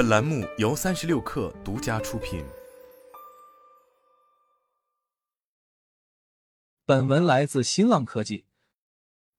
[0.00, 2.42] 本栏目由三十六氪独家出品。
[6.86, 8.46] 本文来自新浪科技。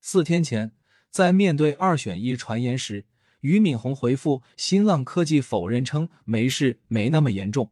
[0.01, 0.73] 四天前，
[1.09, 3.07] 在面对二选一传言时，
[3.39, 7.71] 俞敏洪回复新浪科技否认称没事，没那么严重。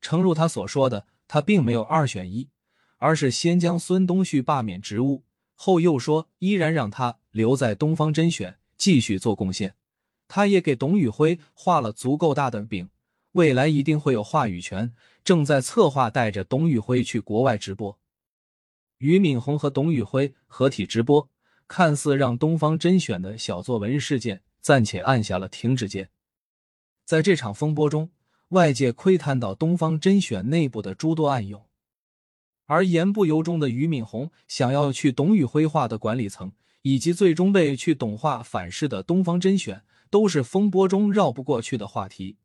[0.00, 2.48] 诚如他所说的，他并没有二选一，
[2.96, 9.74] 而是先将孙东旭罢免职务，后又说依然让他留在东方甄选继续做贡献。
[10.34, 12.88] 他也给董宇辉画了足够大的饼，
[13.32, 14.94] 未来一定会有话语权。
[15.22, 17.98] 正在策划带着董宇辉去国外直播。
[18.96, 21.28] 俞敏洪和董宇辉合体直播，
[21.68, 26.08] 看似让东方甄选的小作文事件暂且按下了停止键。
[27.04, 28.08] 在这场风波中，
[28.48, 31.62] 外界窥探到东方甄选内部的诸多暗涌，
[32.64, 39.82] 而言不由衷的俞敏洪想要去董宇辉化的管理层，以及最终被去董化反噬的东方甄选，
[40.12, 42.36] 都是风波中绕不过去的话题。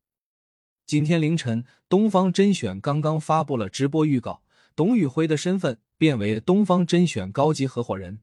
[0.85, 4.41] 今天凌晨，东方甄选刚刚发布了直播预告，
[4.73, 8.21] 董宇辉的身份变为东方甄选高级合伙人。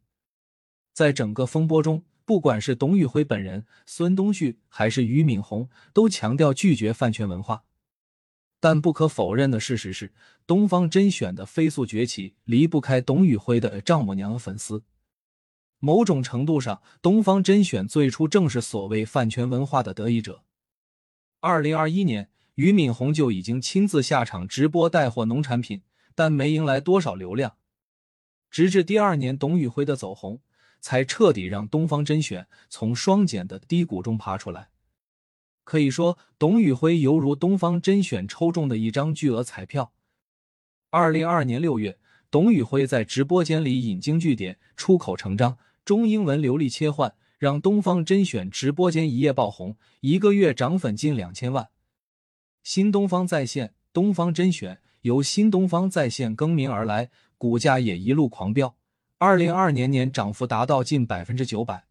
[0.94, 7.64] 在整个风波中，不管是董宇辉本人、孙东旭，还是俞敏洪，都强调拒绝饭圈文化。
[8.58, 10.14] 但不可否认的事实是，
[10.46, 14.84] 东方甄选的飞速崛起离不开董宇辉的丈母娘粉丝。
[15.84, 20.42] 某种程度上，东方甄选最初正是所谓饭圈文化的得益者。
[21.40, 25.82] 二零二一年，俞敏洪就已经亲自下场直播带货农产品，
[26.14, 27.56] 但没迎来多少流量。
[28.50, 30.40] 直至第二年，董宇辉的走红，
[30.80, 34.70] 才彻底让东方甄选从双减的低谷中爬出来。
[35.64, 39.92] 可以说，董宇辉犹如东方甄选抽中的一张巨额彩票。
[40.88, 41.98] 二零二二年六月，
[42.30, 51.68] 董宇辉在直播间里引经据典、出口成章，中英文流利切换，让东方甄选直播间一夜爆红，一个月涨粉近两千万。
[52.62, 58.76] 新东方在线、东方甄选由新东方在线更名而来，股价也一路狂飙，
[59.18, 61.84] 二零二年年涨幅达到近百分之九百。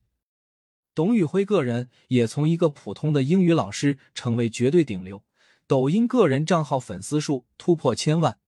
[0.95, 5.21] 董宇辉个人也从一个普通的英语老师成为绝对顶流，
[5.67, 8.39] 抖音个人账号粉丝数突破千万，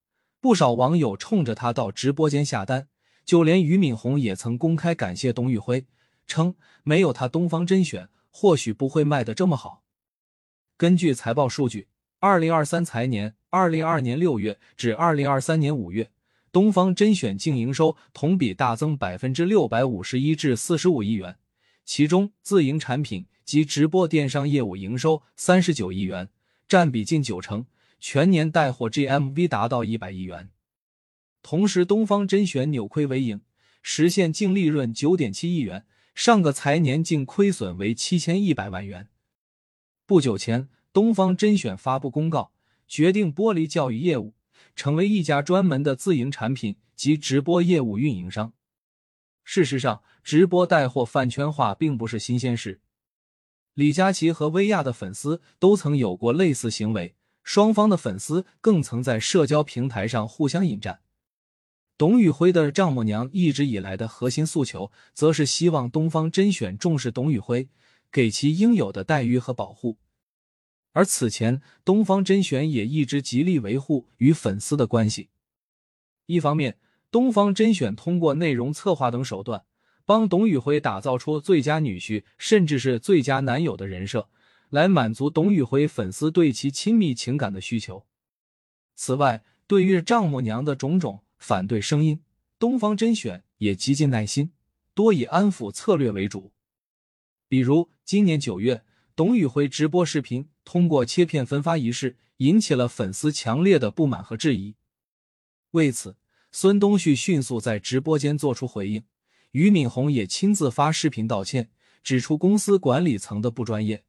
[0.41, 2.87] 不少网友冲着他到直播间下单，
[3.25, 5.87] 就连俞敏洪也曾公开感谢董宇辉，
[6.27, 9.83] 称没有他东方甄选或许不会卖得这么好。
[10.77, 11.87] 根据财报数据，
[12.19, 16.11] 二零二三财年二零二二年六月至二零二三年五月，
[16.51, 21.37] 东方甄选净营收同比大增百分之六百五十一至四十五亿元。
[21.83, 26.29] 其中，自营产品及直播电商业务营收三十九亿元，
[26.67, 27.65] 占比近九成，
[27.99, 30.49] 全年带货 GMV 达到一百亿元。
[31.47, 33.39] 同时，东方甄选扭亏为盈，
[33.83, 35.85] 实现净利润九点七亿元，
[36.15, 39.09] 上个财年净亏损为七千一百万元。
[40.07, 42.51] 不久前，东方甄选发布公告，
[42.87, 44.33] 决定剥离教育业务，
[44.75, 48.53] 成为一家专门的自营产品及直播业务运营商。
[49.43, 52.81] 事实上，直播带货饭圈化并不是新鲜事。
[53.75, 57.13] 李佳琦和薇娅的粉丝都曾有过类似行为，
[57.43, 61.01] 双方的粉丝更曾在社交平台上互相引战。
[61.97, 67.69] 董宇辉的丈母娘一直以来的核心诉求，则是希望东方甄选重视董宇辉，
[68.11, 69.97] 给其应有的待遇和保护。
[70.91, 75.29] 而此前，东方甄选也一直极力维护与粉丝的关系。
[76.25, 76.77] 一方面，
[77.11, 79.63] 东方甄选通过内容策划等手段，
[80.05, 84.27] 帮董宇辉打造出最佳女婿，甚至是最佳男友的人设，
[84.69, 88.05] 来满足董宇辉粉丝对其亲密情感的需求。
[88.95, 92.21] 此外，对于丈母娘的种种反对声音，
[92.57, 94.51] 东方甄选也极尽耐心，
[94.93, 96.51] 多以安抚策略为主。
[97.47, 98.83] 比如今年九月，
[99.15, 104.75] 董宇辉直播视频通过切片分发仪式，引起了粉丝强烈的不满和质疑。
[105.71, 106.17] 为此，
[106.51, 109.03] 孙东旭迅速在直播间做出回应，
[109.51, 111.69] 俞敏洪也亲自发视频道歉，
[112.03, 114.03] 指出公司管理层的不专业。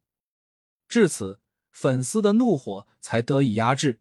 [0.88, 4.00] 至此，粉丝的怒火才得以压制。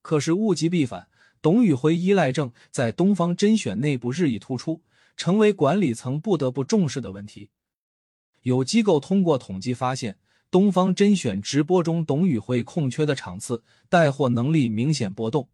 [0.00, 1.08] 可是物极必反，
[1.42, 4.80] 董宇辉依赖症在东方甄选内部日益突出，
[5.16, 7.50] 成为管理层不得不重视的问题。
[8.42, 10.18] 有机构通过统计发现，
[10.50, 15.48] 东方甄选直播中董宇辉空缺的场次，带货能力明显波动。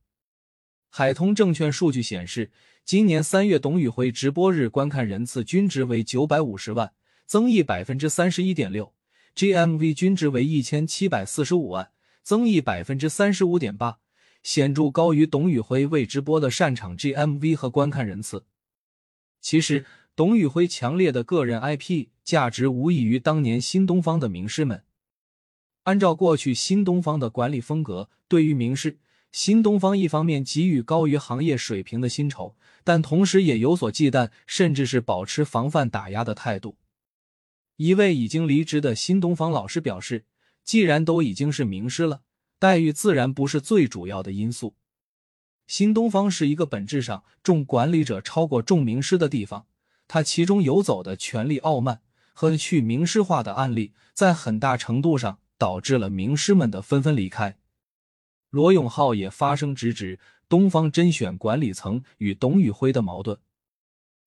[0.90, 2.50] 海通证券数据显示，
[2.84, 6.92] 今年三月董宇辉直播日观看人次均值为九百五十万，
[7.26, 8.92] 增益百分之三十一点六
[9.34, 11.90] ；GMV 均值为一千七百四十五万，
[12.22, 13.98] 增益百分之三十五点八，
[14.42, 18.44] 显著高于董宇辉未直播的擅场 GMV 和观看人次。
[19.40, 19.84] 其实，
[20.16, 24.84] 董宇辉强烈的个人 IP 价值无异于当年新东方的名师们。
[25.84, 28.98] 按照过去新东方的管理风格，对于名师，
[29.32, 36.76] 新东方一方面给予高于行业水平的薪酬，但同时也有所忌惮，甚至是保持防范打压的态度。
[37.76, 40.24] 一位已经离职的新东方老师表示
[40.64, 42.22] ：“既然都已经是名师了，
[42.58, 44.74] 待遇自然不是最主要的因素。
[45.66, 49.66] 新东方是一个本质上重管理者超过重名师的地方，
[50.06, 52.02] 它其中游走的权力傲慢
[52.32, 57.58] 和去名师化的案例，在很大程度上。”导致了名师们的纷纷离开。
[58.50, 63.40] 罗永浩也发声直指东方甄选管理层与董宇辉的矛盾。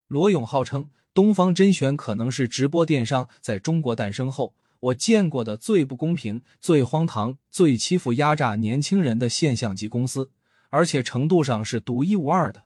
[0.09, 10.31] 罗永浩称，东方甄选可能是直播电商在中国诞生后我见过的最不公平、最荒唐、最欺负压榨年轻人的现象级公司，
[10.69, 12.65] 而且程度上是独一无二的。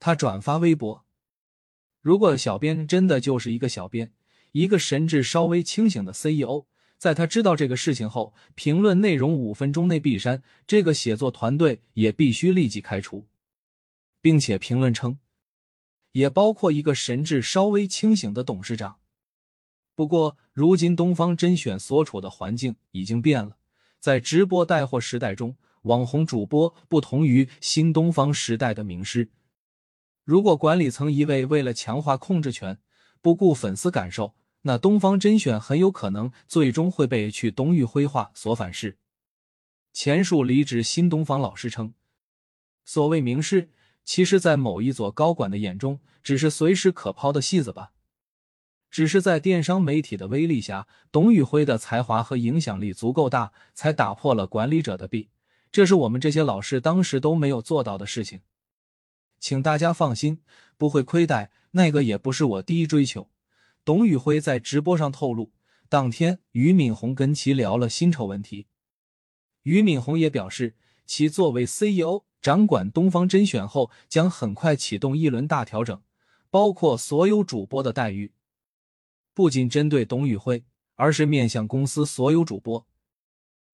[0.00, 1.04] 他转发微博
[2.00, 4.12] ：“如果小编真的就是一个小编，
[4.52, 6.66] 一个神智稍微清醒的 CEO。”
[6.98, 13.28] 在他知道这个事情后，评论内容五分钟内必删，这个写作团队也必须立即开除，
[14.20, 15.20] 并且评论称，
[16.10, 18.96] 也包括一个神智稍微清醒的董事长。
[19.98, 23.56] 不过，如今东方甄选所处的环境已经变了，
[23.98, 29.28] 在直播带货时代中，网红主播不同于新东方时代的名师。
[30.22, 32.78] 如果管理层一味为了强化控制权，
[33.20, 34.36] 不顾粉丝感受。
[34.62, 38.98] 那东方甄选很有可能最终会被去东域辉化所反噬。
[39.92, 41.92] 前述离职新东方老师称，
[42.84, 43.70] 所谓名师，
[44.04, 47.90] 其实，在某一所高管的眼中，只是随时可抛的戏子吧。
[48.90, 55.28] 只是在电商媒体的威力下，董宇辉的才华和影响力足够大，才打破了管理者的壁。
[55.70, 58.40] 这是我们这些老师当时都没有做到的事情。
[59.38, 60.40] 请大家放心，
[60.76, 63.28] 不会亏待，那个也不是我第一追求。
[63.84, 65.52] 董宇辉在直播上透露，
[65.88, 68.66] 当天俞敏洪跟其聊了薪酬问题。
[69.62, 70.74] 俞敏洪也表示，
[71.06, 76.00] 其作为 CEO 掌管东方甄选后，将很快启动一轮大调整，
[76.50, 78.32] 包括所有主播的待遇，
[79.38, 80.64] 不仅针对董宇辉，
[80.96, 82.84] 而是面向公司所有主播。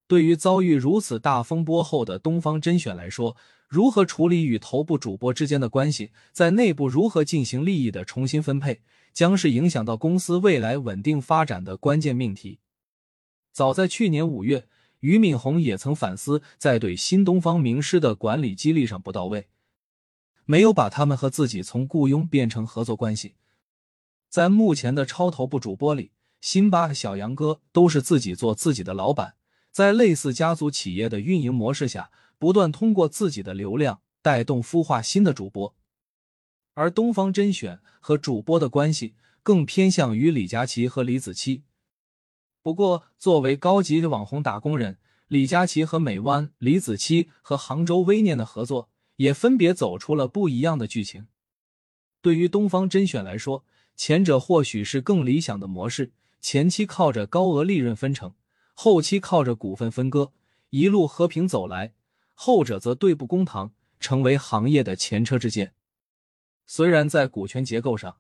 [0.07, 3.35] 对于遭遇如此大风波后的东方甄选来说，
[3.67, 8.83] 如何处理与头部主播之间的关系，在内部如何进行利益的重新分配？
[9.15, 12.59] 将是影响到公司未来稳定发展的关键命题。
[13.51, 14.69] 早在去年五月，
[15.01, 19.49] 俞敏洪也曾反思，在对新东方名师的管理激励上不到位，
[20.45, 23.37] 没有把他们和自己从雇佣变成合作关系。
[24.35, 26.11] 在目前的超头部主播里，
[26.41, 29.37] 辛巴和、小杨哥都是自己做自己的老板，
[29.71, 35.77] 在类似家族企业的运营模式下，不断通过自己的流量带动孵化新的主播。
[36.73, 39.15] 而东方甄选和主播的关系
[39.45, 41.63] 更偏向于李佳琦和李子柒。
[42.61, 44.99] 不过，作为高级的网红打工人，
[45.29, 51.29] 李佳琦和美湾、李子柒和杭州微念的合作也分别走出了不一样的剧情。
[52.21, 53.65] 对于东方甄选来说，
[53.97, 58.35] 前者或许是更理想的模式，前期靠着高额利润分成，
[58.75, 60.33] 后期靠着股份分割，
[60.71, 61.93] 一路和平走来；
[62.35, 65.73] 后者则对簿公堂，成为行业的前车之鉴。
[66.67, 68.17] 虽然在股权结构上，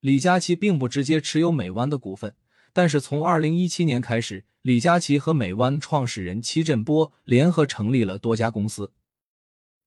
[0.00, 2.36] 李佳琦并不直接持有美湾的股份，
[2.72, 8.92] 但是从二零一七年开始，李佳琦和美湾创始人戚振波联合成立了多家公司。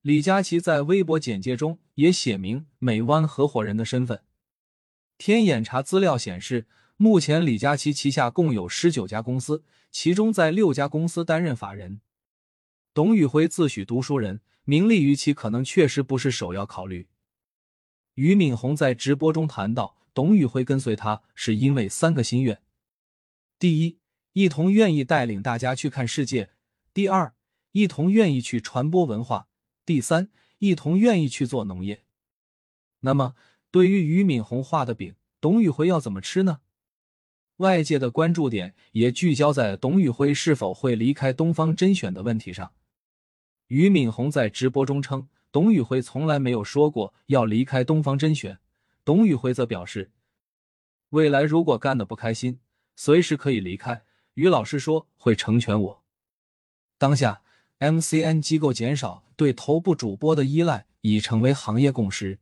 [0.02, 4.22] 李佳琦在微博简介中也写明美湾合伙人的身份。
[5.18, 12.00] 天眼查资料显示，目前李佳琦旗下共有十九家公司，其中在六家公司担任法人。
[12.94, 17.08] 董宇辉自诩读书人，名利于其可能确实不是首要考虑。
[18.14, 22.60] 俞敏洪在直播中谈到，董宇辉跟随他是因为三个心愿：
[23.58, 23.98] 第一，
[24.34, 26.50] 一同愿意带领大家去看世界；
[26.94, 27.34] 第二，
[27.72, 29.48] 一同愿意去传播文化；
[29.84, 32.04] 第三，一同愿意去做农业。
[33.00, 33.36] 那么，
[33.70, 36.60] 对于俞敏洪画的饼，董宇辉要怎么吃呢？
[37.56, 42.72] 外界的关注点也聚焦在董宇辉是否会离开东方甄选的问题上。
[43.66, 45.28] 俞敏洪在直播中称。
[45.50, 48.58] 董宇辉从来没有说过要离开东方甄选。
[49.02, 50.10] 董宇辉则表示，
[51.08, 52.60] 未来如果干的不开心，
[52.94, 54.04] 随时可以离开。
[54.34, 56.02] 于老师说会成全我。
[56.98, 57.40] 当下
[57.80, 62.38] ，MCN 机构减少对头部主播的依赖已成为行业共识。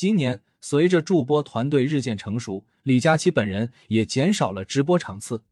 [0.00, 5.44] 今年，随着助播团队日渐成熟，李佳琦本人也减少了直播场次，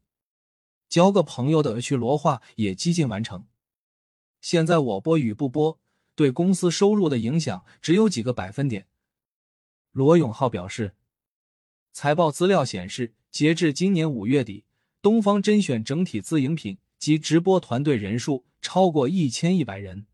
[0.89, 3.45] 交个朋友的去罗化也几近完成。
[4.41, 5.79] 现在我播与不播。
[6.15, 8.87] 对公司收入的影响只有几个百分点。
[9.91, 10.95] 罗永浩表示，
[11.93, 14.65] 财报资料显示，截至今年五月底，
[14.99, 20.07] 东方甄选整体自营品及直播团队人数超过一千一百人。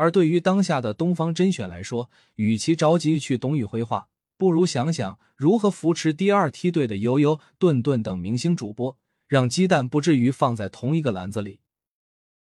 [0.00, 8.96] 而对于当下的东方甄选来说，与其着急去董宇辉化，不如想想如何扶持第二梯队的悠悠、顿顿等明星主播，
[9.28, 11.60] 让鸡蛋不至于放在同一个篮子里。